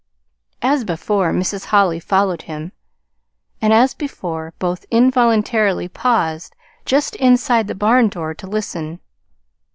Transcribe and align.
As 0.63 0.83
before, 0.83 1.31
Mrs. 1.31 1.65
Holly 1.65 1.99
followed 1.99 2.41
him, 2.49 2.71
and 3.61 3.71
as 3.71 3.93
before, 3.93 4.51
both 4.57 4.83
involuntarily 4.89 5.87
paused 5.87 6.55
just 6.85 7.15
inside 7.17 7.67
the 7.67 7.75
barn 7.75 8.07
door 8.09 8.33
to 8.33 8.47
listen. 8.47 8.99